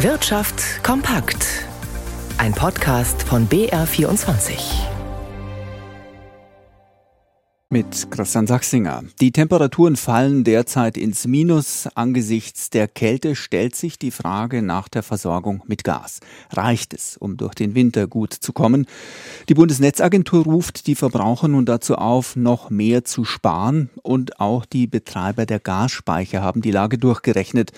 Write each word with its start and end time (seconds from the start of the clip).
Wirtschaft 0.00 0.84
kompakt. 0.84 1.64
Ein 2.36 2.52
Podcast 2.52 3.22
von 3.22 3.48
BR24. 3.48 4.58
Mit 7.70 8.10
Christian 8.10 8.46
Sachsinger. 8.46 9.04
Die 9.22 9.32
Temperaturen 9.32 9.96
fallen 9.96 10.44
derzeit 10.44 10.98
ins 10.98 11.26
Minus. 11.26 11.88
Angesichts 11.94 12.68
der 12.68 12.88
Kälte 12.88 13.34
stellt 13.34 13.74
sich 13.74 13.98
die 13.98 14.10
Frage 14.10 14.60
nach 14.60 14.90
der 14.90 15.02
Versorgung 15.02 15.62
mit 15.66 15.82
Gas. 15.82 16.20
Reicht 16.52 16.92
es, 16.92 17.16
um 17.16 17.38
durch 17.38 17.54
den 17.54 17.74
Winter 17.74 18.06
gut 18.06 18.34
zu 18.34 18.52
kommen? 18.52 18.84
Die 19.48 19.54
Bundesnetzagentur 19.54 20.44
ruft 20.44 20.88
die 20.88 20.94
Verbraucher 20.94 21.48
nun 21.48 21.64
dazu 21.64 21.94
auf, 21.94 22.36
noch 22.36 22.68
mehr 22.68 23.06
zu 23.06 23.24
sparen. 23.24 23.88
Und 24.02 24.40
auch 24.40 24.66
die 24.66 24.86
Betreiber 24.86 25.46
der 25.46 25.58
Gasspeicher 25.58 26.42
haben 26.42 26.60
die 26.60 26.70
Lage 26.70 26.98
durchgerechnet. 26.98 27.72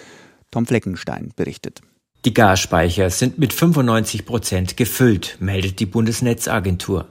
Tom 0.51 0.67
Fleckenstein 0.67 1.33
berichtet. 1.37 1.81
Die 2.25 2.35
Gasspeicher 2.35 3.11
sind 3.11 3.39
mit 3.39 3.53
95 3.53 4.27
Prozent 4.27 4.77
gefüllt, 4.77 5.37
meldet 5.39 5.79
die 5.79 5.87
Bundesnetzagentur. 5.87 7.07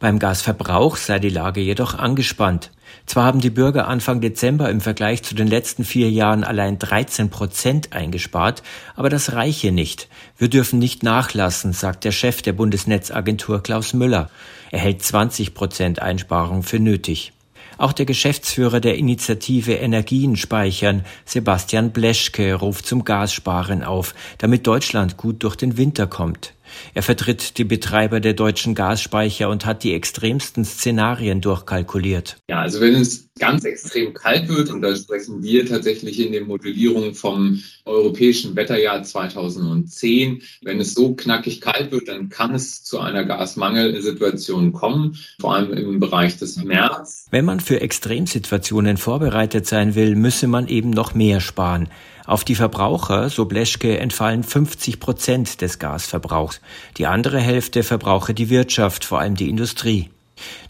Beim 0.00 0.18
Gasverbrauch 0.18 0.96
sei 0.96 1.20
die 1.20 1.28
Lage 1.28 1.60
jedoch 1.60 1.94
angespannt. 1.94 2.72
Zwar 3.06 3.26
haben 3.26 3.40
die 3.40 3.50
Bürger 3.50 3.86
Anfang 3.86 4.20
Dezember 4.20 4.68
im 4.68 4.80
Vergleich 4.80 5.22
zu 5.22 5.36
den 5.36 5.46
letzten 5.46 5.84
vier 5.84 6.10
Jahren 6.10 6.42
allein 6.42 6.80
13 6.80 7.30
Prozent 7.30 7.92
eingespart, 7.92 8.64
aber 8.96 9.08
das 9.08 9.34
reiche 9.34 9.70
nicht. 9.70 10.08
Wir 10.36 10.48
dürfen 10.48 10.80
nicht 10.80 11.04
nachlassen, 11.04 11.72
sagt 11.72 12.02
der 12.04 12.12
Chef 12.12 12.42
der 12.42 12.52
Bundesnetzagentur 12.52 13.62
Klaus 13.62 13.92
Müller. 13.92 14.30
Er 14.72 14.80
hält 14.80 15.02
20 15.02 15.54
Prozent 15.54 16.02
Einsparung 16.02 16.64
für 16.64 16.80
nötig. 16.80 17.32
Auch 17.80 17.94
der 17.94 18.04
Geschäftsführer 18.04 18.78
der 18.78 18.98
Initiative 18.98 19.72
Energien 19.72 20.36
speichern, 20.36 21.02
Sebastian 21.24 21.92
Bleschke, 21.92 22.52
ruft 22.52 22.84
zum 22.84 23.04
Gassparen 23.04 23.84
auf, 23.84 24.14
damit 24.36 24.66
Deutschland 24.66 25.16
gut 25.16 25.42
durch 25.42 25.56
den 25.56 25.78
Winter 25.78 26.06
kommt. 26.06 26.52
Er 26.94 27.02
vertritt 27.02 27.58
die 27.58 27.64
Betreiber 27.64 28.20
der 28.20 28.34
deutschen 28.34 28.74
Gasspeicher 28.74 29.48
und 29.48 29.66
hat 29.66 29.84
die 29.84 29.94
extremsten 29.94 30.64
Szenarien 30.64 31.40
durchkalkuliert. 31.40 32.36
Ja, 32.48 32.60
also 32.60 32.80
wenn 32.80 32.94
es 32.94 33.30
ganz 33.38 33.64
extrem 33.64 34.14
kalt 34.14 34.48
wird, 34.48 34.70
und 34.70 34.82
da 34.82 34.94
sprechen 34.94 35.42
wir 35.42 35.66
tatsächlich 35.66 36.20
in 36.20 36.32
den 36.32 36.46
Modellierungen 36.46 37.14
vom 37.14 37.62
europäischen 37.84 38.54
Wetterjahr 38.54 39.02
2010, 39.02 40.42
wenn 40.62 40.80
es 40.80 40.94
so 40.94 41.14
knackig 41.14 41.60
kalt 41.60 41.90
wird, 41.90 42.08
dann 42.08 42.28
kann 42.28 42.54
es 42.54 42.84
zu 42.84 43.00
einer 43.00 43.24
Gasmangelsituation 43.24 44.72
kommen, 44.72 45.16
vor 45.40 45.54
allem 45.54 45.72
im 45.72 46.00
Bereich 46.00 46.36
des 46.38 46.56
März. 46.56 47.26
Wenn 47.30 47.44
man 47.44 47.60
für 47.60 47.80
Extremsituationen 47.80 48.96
vorbereitet 48.96 49.66
sein 49.66 49.94
will, 49.94 50.14
müsse 50.14 50.46
man 50.46 50.68
eben 50.68 50.90
noch 50.90 51.14
mehr 51.14 51.40
sparen. 51.40 51.88
Auf 52.30 52.44
die 52.44 52.54
Verbraucher, 52.54 53.28
so 53.28 53.46
Bleschke, 53.46 53.98
entfallen 53.98 54.44
50 54.44 55.00
Prozent 55.00 55.60
des 55.62 55.80
Gasverbrauchs. 55.80 56.60
Die 56.96 57.06
andere 57.06 57.40
Hälfte 57.40 57.82
verbrauche 57.82 58.34
die 58.34 58.50
Wirtschaft, 58.50 59.04
vor 59.04 59.18
allem 59.18 59.34
die 59.34 59.50
Industrie. 59.50 60.10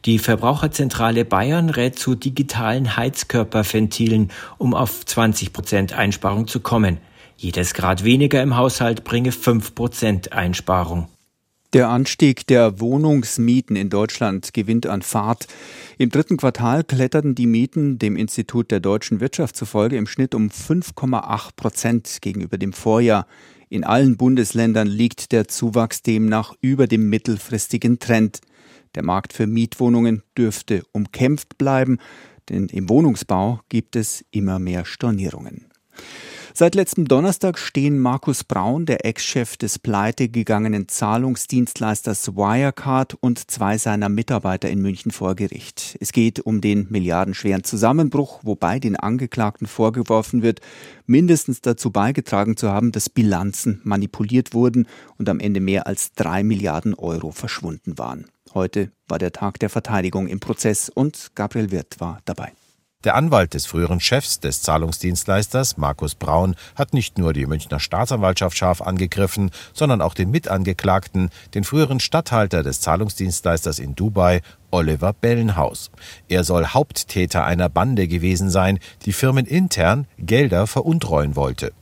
Die 0.06 0.18
Verbraucherzentrale 0.18 1.26
Bayern 1.26 1.68
rät 1.68 1.98
zu 1.98 2.14
digitalen 2.14 2.96
Heizkörperventilen, 2.96 4.30
um 4.56 4.72
auf 4.72 5.04
20 5.04 5.52
Prozent 5.52 5.92
Einsparung 5.92 6.46
zu 6.46 6.60
kommen. 6.60 6.96
Jedes 7.36 7.74
Grad 7.74 8.04
weniger 8.04 8.40
im 8.40 8.56
Haushalt 8.56 9.04
bringe 9.04 9.30
5 9.30 9.74
Prozent 9.74 10.32
Einsparung. 10.32 11.08
Der 11.72 11.88
Anstieg 11.88 12.48
der 12.48 12.80
Wohnungsmieten 12.80 13.76
in 13.76 13.90
Deutschland 13.90 14.52
gewinnt 14.52 14.86
an 14.86 15.02
Fahrt. 15.02 15.46
Im 15.98 16.10
dritten 16.10 16.36
Quartal 16.36 16.82
kletterten 16.82 17.36
die 17.36 17.46
Mieten 17.46 17.96
dem 17.96 18.16
Institut 18.16 18.72
der 18.72 18.80
deutschen 18.80 19.20
Wirtschaft 19.20 19.54
zufolge 19.54 19.96
im 19.96 20.08
Schnitt 20.08 20.34
um 20.34 20.48
5,8 20.48 21.50
Prozent 21.54 22.18
gegenüber 22.22 22.58
dem 22.58 22.72
Vorjahr. 22.72 23.24
In 23.68 23.84
allen 23.84 24.16
Bundesländern 24.16 24.88
liegt 24.88 25.30
der 25.30 25.46
Zuwachs 25.46 26.02
demnach 26.02 26.54
über 26.60 26.88
dem 26.88 27.08
mittelfristigen 27.08 28.00
Trend. 28.00 28.40
Der 28.96 29.04
Markt 29.04 29.32
für 29.32 29.46
Mietwohnungen 29.46 30.24
dürfte 30.36 30.82
umkämpft 30.90 31.56
bleiben, 31.56 31.98
denn 32.48 32.66
im 32.66 32.88
Wohnungsbau 32.88 33.60
gibt 33.68 33.94
es 33.94 34.24
immer 34.32 34.58
mehr 34.58 34.84
Stornierungen. 34.84 35.66
Seit 36.60 36.74
letztem 36.74 37.08
Donnerstag 37.08 37.58
stehen 37.58 37.98
Markus 37.98 38.44
Braun, 38.44 38.84
der 38.84 39.06
Ex-Chef 39.06 39.56
des 39.56 39.78
pleitegegangenen 39.78 40.88
Zahlungsdienstleisters 40.88 42.36
Wirecard 42.36 43.14
und 43.14 43.50
zwei 43.50 43.78
seiner 43.78 44.10
Mitarbeiter 44.10 44.68
in 44.68 44.82
München 44.82 45.10
vor 45.10 45.34
Gericht. 45.36 45.96
Es 46.00 46.12
geht 46.12 46.38
um 46.40 46.60
den 46.60 46.86
milliardenschweren 46.90 47.64
Zusammenbruch, 47.64 48.40
wobei 48.42 48.78
den 48.78 48.96
Angeklagten 48.96 49.66
vorgeworfen 49.66 50.42
wird, 50.42 50.60
mindestens 51.06 51.62
dazu 51.62 51.92
beigetragen 51.92 52.58
zu 52.58 52.68
haben, 52.68 52.92
dass 52.92 53.08
Bilanzen 53.08 53.80
manipuliert 53.84 54.52
wurden 54.52 54.86
und 55.16 55.30
am 55.30 55.40
Ende 55.40 55.60
mehr 55.60 55.86
als 55.86 56.12
drei 56.12 56.42
Milliarden 56.42 56.92
Euro 56.92 57.30
verschwunden 57.30 57.96
waren. 57.96 58.26
Heute 58.52 58.92
war 59.08 59.18
der 59.18 59.32
Tag 59.32 59.60
der 59.60 59.70
Verteidigung 59.70 60.28
im 60.28 60.40
Prozess 60.40 60.90
und 60.90 61.30
Gabriel 61.34 61.70
Wirth 61.70 62.00
war 62.00 62.18
dabei. 62.26 62.52
Der 63.02 63.14
Anwalt 63.14 63.54
des 63.54 63.64
früheren 63.64 63.98
Chefs 63.98 64.40
des 64.40 64.60
Zahlungsdienstleisters, 64.60 65.78
Markus 65.78 66.14
Braun, 66.14 66.54
hat 66.74 66.92
nicht 66.92 67.16
nur 67.16 67.32
die 67.32 67.46
Münchner 67.46 67.80
Staatsanwaltschaft 67.80 68.58
scharf 68.58 68.82
angegriffen, 68.82 69.52
sondern 69.72 70.02
auch 70.02 70.12
den 70.12 70.30
Mitangeklagten, 70.30 71.30
den 71.54 71.64
früheren 71.64 71.98
Statthalter 71.98 72.62
des 72.62 72.82
Zahlungsdienstleisters 72.82 73.78
in 73.78 73.94
Dubai, 73.94 74.42
Oliver 74.70 75.14
Bellenhaus. 75.14 75.90
Er 76.28 76.44
soll 76.44 76.66
Haupttäter 76.66 77.46
einer 77.46 77.70
Bande 77.70 78.06
gewesen 78.06 78.50
sein, 78.50 78.78
die 79.06 79.14
firmenintern 79.14 80.06
Gelder 80.18 80.66
veruntreuen 80.66 81.36
wollte. 81.36 81.72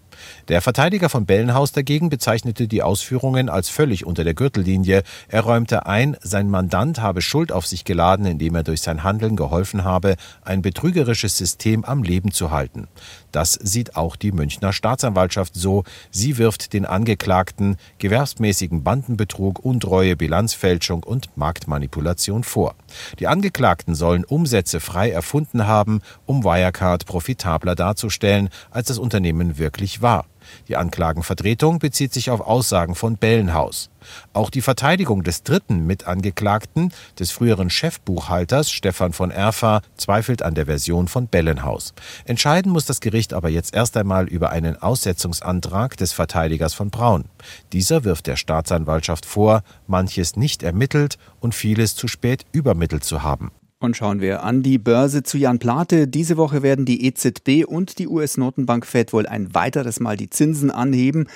Der 0.49 0.63
Verteidiger 0.63 1.11
von 1.11 1.27
Bellenhaus 1.27 1.73
dagegen 1.73 2.09
bezeichnete 2.09 2.69
die 2.69 2.83
Ausführungen 2.83 3.51
als 3.51 3.69
völlig 3.69 4.07
unter 4.07 4.25
der 4.25 4.33
Gürtellinie. 4.33 5.03
Er 5.29 5.43
räumte 5.43 5.85
ein, 5.85 6.17
sein 6.23 6.49
Mandant 6.49 7.01
habe 7.01 7.21
Schuld 7.21 7.53
auf 7.53 7.67
sich 7.67 7.85
geladen, 7.85 8.25
indem 8.25 8.55
er 8.55 8.63
durch 8.63 8.81
sein 8.81 9.03
Handeln 9.03 9.37
geholfen 9.37 9.85
habe, 9.85 10.17
ein 10.43 10.63
betrügerisches 10.63 11.37
System 11.37 11.85
am 11.85 12.03
Leben 12.03 12.33
zu 12.33 12.51
halten. 12.51 12.89
Das 13.31 13.53
sieht 13.53 13.95
auch 13.95 14.17
die 14.17 14.33
Münchner 14.33 14.73
Staatsanwaltschaft 14.73 15.55
so. 15.55 15.85
Sie 16.11 16.39
wirft 16.39 16.73
den 16.73 16.87
Angeklagten 16.87 17.77
gewerbsmäßigen 17.99 18.83
Bandenbetrug, 18.83 19.63
Untreue, 19.63 20.17
Bilanzfälschung 20.17 21.03
und 21.03 21.37
Marktmanipulation 21.37 22.43
vor. 22.43 22.75
Die 23.19 23.27
Angeklagten 23.27 23.95
sollen 23.95 24.25
Umsätze 24.25 24.81
frei 24.81 25.11
erfunden 25.11 25.67
haben, 25.67 26.01
um 26.25 26.43
Wirecard 26.43 27.05
profitabler 27.05 27.75
darzustellen, 27.75 28.49
als 28.71 28.89
das 28.89 28.97
Unternehmen 28.97 29.59
wirklich 29.59 30.01
war. 30.01 30.25
Die 30.69 30.77
Anklagenvertretung 30.77 31.79
bezieht 31.79 32.13
sich 32.13 32.31
auf 32.31 32.41
Aussagen 32.41 32.95
von 32.95 33.17
Bellenhaus. 33.17 33.91
Auch 34.33 34.51
die 34.51 34.63
Verteidigung 34.63 35.23
des 35.23 35.43
dritten 35.43 35.87
Mitangeklagten, 35.87 36.93
des 37.19 37.31
früheren 37.31 37.71
Chefbuchhalters 37.71 38.71
Stefan 38.71 39.13
von 39.13 39.31
Erfa, 39.31 39.83
zweifelt 39.97 40.43
an 40.43 40.55
der 40.55 40.67
Version 40.67 41.09
von 41.09 41.27
Bellenhaus. 41.27 41.95
Entscheiden 42.25 42.73
muss 42.73 42.87
das 42.87 43.01
Gericht 43.01 43.33
aber 43.33 43.49
jetzt 43.49 43.75
erst 43.75 43.97
einmal 43.97 44.29
über 44.29 44.51
einen 44.51 44.81
Aussetzungsantrag 44.81 45.97
des 45.97 46.13
Verteidigers 46.13 46.75
von 46.75 46.91
Braun. 46.91 47.25
Dieser 47.73 48.05
wirft 48.05 48.27
der 48.27 48.37
Staatsanwaltschaft 48.37 49.27
vor, 49.27 49.63
manches 49.87 50.37
nicht 50.37 50.63
ermittelt 50.63 51.19
und 51.41 51.55
vieles 51.55 51.95
zu 51.95 52.09
spät 52.09 52.45
übermittelt 52.53 53.05
zu 53.05 53.23
haben. 53.23 53.51
Und 53.81 53.97
schauen 53.97 54.21
wir 54.21 54.43
an 54.43 54.65
die 54.65 54.77
Börse 54.77 55.23
zu 55.23 55.39
Jan 55.39 55.61
Plate. 55.61 56.09
Diese 56.09 56.37
Woche 56.37 56.63
werden 56.63 56.85
die 56.85 57.07
EZB 57.07 57.65
und 57.65 58.01
die 58.01 58.09
US-Notenbank 58.09 58.85
Fed 58.85 59.13
wohl 59.13 59.27
ein 59.27 59.55
weiteres 59.55 60.01
Mal 60.01 60.17
die 60.17 60.31
Zinsen 60.31 60.73
anheben. 60.73 61.29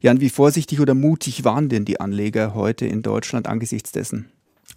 Jan, 0.00 0.20
wie 0.20 0.30
vorsichtig 0.30 0.80
oder 0.80 0.94
mutig 0.94 1.44
waren 1.44 1.68
denn 1.68 1.84
die 1.84 2.00
Anleger 2.00 2.54
heute 2.54 2.86
in 2.86 3.02
Deutschland 3.02 3.46
angesichts 3.46 3.92
dessen? 3.92 4.30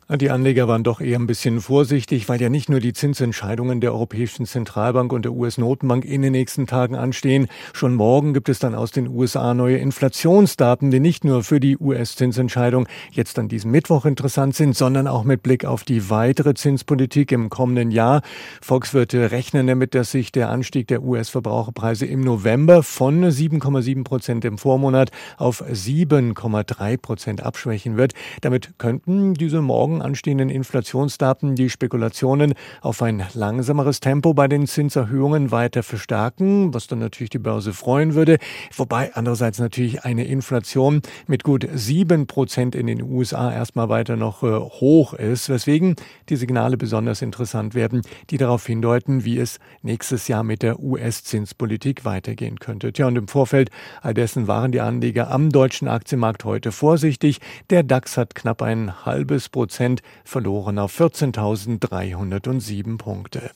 Die 0.07 0.29
Anleger 0.29 0.67
waren 0.67 0.83
doch 0.83 1.01
eher 1.01 1.17
ein 1.17 1.25
bisschen 1.25 1.61
vorsichtig, 1.61 2.29
weil 2.29 2.39
ja 2.39 2.47
nicht 2.47 2.69
nur 2.69 2.79
die 2.79 2.93
Zinsentscheidungen 2.93 3.81
der 3.81 3.91
Europäischen 3.91 4.45
Zentralbank 4.45 5.11
und 5.11 5.25
der 5.25 5.31
US-Notenbank 5.31 6.05
in 6.05 6.21
den 6.21 6.31
nächsten 6.31 6.67
Tagen 6.67 6.93
anstehen. 6.95 7.47
Schon 7.73 7.95
morgen 7.95 8.35
gibt 8.35 8.47
es 8.47 8.59
dann 8.59 8.75
aus 8.75 8.91
den 8.91 9.07
USA 9.07 9.55
neue 9.55 9.78
Inflationsdaten, 9.78 10.91
die 10.91 10.99
nicht 10.99 11.23
nur 11.23 11.43
für 11.43 11.59
die 11.59 11.75
US-Zinsentscheidung 11.79 12.87
jetzt 13.13 13.40
an 13.40 13.47
diesem 13.47 13.72
Mittwoch 13.72 14.05
interessant 14.05 14.55
sind, 14.55 14.75
sondern 14.75 15.07
auch 15.07 15.23
mit 15.23 15.41
Blick 15.41 15.66
auf 15.66 15.84
die 15.84 16.08
weitere 16.11 16.53
Zinspolitik 16.53 17.31
im 17.31 17.49
kommenden 17.49 17.90
Jahr. 17.90 18.22
Volkswirte 18.61 19.31
rechnen 19.31 19.66
damit, 19.66 19.96
dass 19.96 20.11
sich 20.11 20.31
der 20.31 20.51
Anstieg 20.51 20.87
der 20.87 21.01
US-Verbraucherpreise 21.01 22.05
im 22.05 22.22
November 22.22 22.84
von 22.84 23.25
7,7 23.25 24.03
Prozent 24.03 24.46
im 24.46 24.59
Vormonat 24.59 25.09
auf 25.37 25.63
7,3 25.63 26.97
Prozent 26.97 27.41
abschwächen 27.41 27.97
wird. 27.97 28.13
Damit 28.41 28.78
könnten 28.78 29.34
diese 29.34 29.63
morgen 29.63 29.95
morgen 29.96 30.02
anstehenden 30.02 30.50
Inflationsdaten 30.50 31.56
die 31.56 31.70
Spekulationen 31.70 32.53
auf 32.82 33.02
ein 33.02 33.24
langsameres 33.34 34.00
Tempo 34.00 34.34
bei 34.34 34.47
den 34.47 34.68
Zinserhöhungen 34.68 35.52
weiter 35.52 35.84
verstärken, 35.84 36.74
was 36.74 36.88
dann 36.88 37.00
natürlich 37.00 37.30
die 37.30 37.40
Börse 37.40 37.74
freuen 37.74 38.14
würde. 38.14 38.38
Wobei 38.76 39.14
andererseits 39.14 39.59
natürlich 39.59 40.03
eine 40.03 40.26
Inflation 40.26 41.02
mit 41.28 41.44
gut 41.44 41.68
sieben 41.74 42.28
Prozent 42.28 42.76
in 42.76 42.88
den 42.88 43.02
USA 43.02 43.53
erstmal 43.53 43.90
weiter 43.90 44.16
noch 44.16 44.44
äh, 44.44 44.47
hoch 44.47 45.14
ist, 45.14 45.50
weswegen 45.50 45.96
die 46.30 46.36
Signale 46.36 46.78
besonders 46.78 47.22
interessant 47.22 47.74
werden, 47.74 48.02
die 48.30 48.38
darauf 48.38 48.66
hindeuten, 48.66 49.24
wie 49.24 49.38
es 49.38 49.59
nächstes 49.82 50.28
Jahr 50.28 50.44
mit 50.44 50.62
der 50.62 50.80
US-Zinspolitik 50.80 52.03
weitergehen 52.06 52.59
könnte. 52.59 52.92
Tja, 52.92 53.08
und 53.08 53.16
im 53.18 53.28
Vorfeld 53.28 53.70
all 54.02 54.14
dessen 54.14 54.47
waren 54.47 54.72
die 54.72 54.82
Anleger 54.82 55.32
am 55.32 55.52
deutschen 55.52 55.88
Aktienmarkt 55.88 56.44
heute 56.44 56.72
vorsichtig. 56.72 57.40
Der 57.70 57.84
DAX 57.84 58.18
hat 58.18 58.36
knapp 58.36 58.62
ein 58.62 59.06
halbes 59.06 59.50
Prozent 59.85 60.02
verloren 60.23 60.79
auf 60.79 60.99
14.307 60.99 62.97
Punkte. 62.97 63.52